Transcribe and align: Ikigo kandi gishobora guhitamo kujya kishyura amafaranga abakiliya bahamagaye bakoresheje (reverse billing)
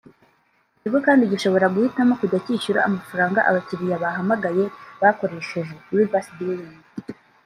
Ikigo 0.77 0.97
kandi 1.07 1.23
gishobora 1.31 1.71
guhitamo 1.73 2.13
kujya 2.21 2.43
kishyura 2.45 2.79
amafaranga 2.89 3.39
abakiliya 3.49 4.01
bahamagaye 4.03 4.63
bakoresheje 5.01 5.73
(reverse 5.97 6.31
billing) 6.37 6.75